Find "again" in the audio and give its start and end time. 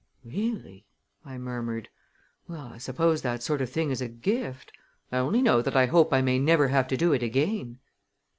7.21-7.77